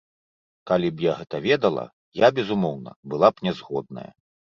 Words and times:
Калі 0.69 0.87
б 0.93 1.03
я 1.03 1.11
гэта 1.19 1.41
ведала, 1.43 1.83
я, 2.21 2.27
безумоўна, 2.39 2.95
была 3.13 3.29
б 3.35 3.45
нязгодная. 3.49 4.09